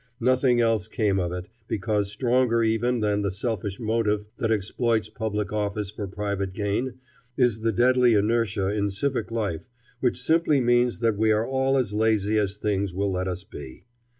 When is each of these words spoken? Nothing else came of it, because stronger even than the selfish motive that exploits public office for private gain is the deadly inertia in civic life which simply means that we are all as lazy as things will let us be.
Nothing 0.19 0.59
else 0.59 0.87
came 0.87 1.19
of 1.19 1.31
it, 1.31 1.47
because 1.67 2.09
stronger 2.11 2.63
even 2.63 3.01
than 3.01 3.21
the 3.21 3.29
selfish 3.29 3.79
motive 3.79 4.25
that 4.39 4.51
exploits 4.51 5.09
public 5.09 5.53
office 5.53 5.91
for 5.91 6.07
private 6.07 6.53
gain 6.53 6.95
is 7.37 7.59
the 7.59 7.71
deadly 7.71 8.15
inertia 8.15 8.69
in 8.69 8.89
civic 8.89 9.29
life 9.29 9.69
which 9.99 10.19
simply 10.19 10.59
means 10.59 11.01
that 11.01 11.17
we 11.19 11.31
are 11.31 11.45
all 11.45 11.77
as 11.77 11.93
lazy 11.93 12.39
as 12.39 12.55
things 12.57 12.95
will 12.95 13.11
let 13.11 13.27
us 13.27 13.43
be. 13.43 13.85